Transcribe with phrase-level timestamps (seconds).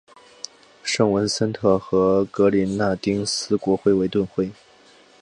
[0.81, 4.51] 圣文森特和格林纳丁斯国徽为盾徽。